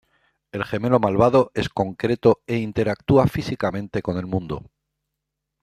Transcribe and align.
El 0.51 0.63
gemelo 0.65 0.99
malvado 0.99 1.51
es 1.53 1.69
concreto 1.69 2.41
e 2.47 2.57
interactúa 2.57 3.27
físicamente 3.27 4.01
con 4.01 4.17
el 4.17 4.25
mundo. 4.25 4.63